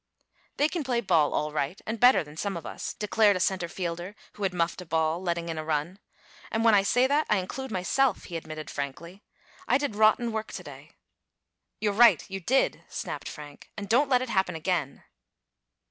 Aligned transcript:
"They 0.57 0.67
can 0.67 0.83
play 0.83 0.99
ball 0.99 1.31
all 1.35 1.51
right, 1.51 1.79
and 1.85 1.99
better 1.99 2.23
than 2.23 2.35
some 2.35 2.57
of 2.57 2.65
us," 2.65 2.95
declared 2.95 3.35
a 3.35 3.39
centre 3.39 3.69
fielder 3.69 4.15
who 4.33 4.41
had 4.41 4.51
muffed 4.51 4.81
a 4.81 4.85
ball, 4.87 5.21
letting 5.21 5.47
in 5.47 5.59
a 5.59 5.63
run. 5.63 5.99
"And 6.49 6.65
when 6.65 6.73
I 6.73 6.81
say 6.81 7.05
that 7.05 7.27
I 7.29 7.37
include 7.37 7.69
myself," 7.69 8.23
he 8.23 8.35
admitted 8.35 8.67
frankly. 8.71 9.21
"I 9.67 9.77
did 9.77 9.95
rotten 9.95 10.31
work 10.31 10.51
to 10.53 10.63
day." 10.63 10.93
"You're 11.79 11.93
right, 11.93 12.27
you 12.31 12.39
did!" 12.39 12.83
snapped 12.89 13.29
Frank. 13.29 13.69
"And 13.77 13.87
don't 13.87 14.09
let 14.09 14.23
it 14.23 14.29
happen 14.29 14.55
again." 14.55 15.03